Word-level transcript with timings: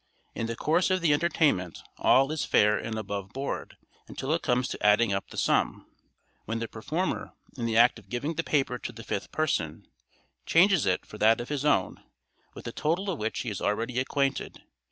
In 0.33 0.47
the 0.47 0.55
course 0.55 0.89
of 0.89 1.01
the 1.01 1.13
entertainment 1.13 1.83
all 1.99 2.31
is 2.31 2.43
fair 2.43 2.75
and 2.75 2.97
above 2.97 3.29
board 3.29 3.77
until 4.07 4.33
it 4.33 4.41
comes 4.41 4.67
to 4.69 4.83
adding 4.83 5.13
up 5.13 5.29
the 5.29 5.37
sum, 5.37 5.85
when 6.45 6.57
the 6.57 6.67
performer, 6.67 7.33
in 7.55 7.67
the 7.67 7.77
act 7.77 7.99
of 7.99 8.09
giving 8.09 8.33
the 8.33 8.43
paper 8.43 8.79
to 8.79 8.91
the 8.91 9.03
fifth 9.03 9.31
person, 9.31 9.87
changes 10.47 10.87
it 10.87 11.05
for 11.05 11.19
that 11.19 11.39
of 11.39 11.49
his 11.49 11.63
own, 11.65 12.03
with 12.55 12.65
the 12.65 12.71
total 12.71 13.11
of 13.11 13.19
which 13.19 13.41
he 13.41 13.51
is 13.51 13.61
already 13.61 13.99
acquainted. 13.99 14.63